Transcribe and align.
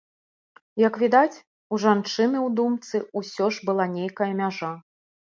Як 0.83 0.95
відаць, 1.01 1.41
у 1.75 1.77
жанчыны 1.83 2.37
ў 2.39 2.53
думцы 2.59 3.01
ўсё 3.21 3.45
ж 3.57 3.69
была 3.69 3.85
нейкая 3.97 4.31
мяжа. 4.41 4.71